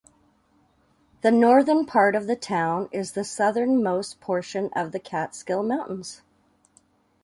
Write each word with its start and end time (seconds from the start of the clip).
The 1.21 1.29
northern 1.29 1.85
part 1.85 2.15
of 2.15 2.25
the 2.25 2.35
town 2.35 2.89
is 2.91 3.11
the 3.11 3.23
southernmost 3.23 4.19
portion 4.19 4.71
of 4.75 4.93
the 4.93 4.99
Catskill 4.99 5.61
Mountains. 5.61 6.23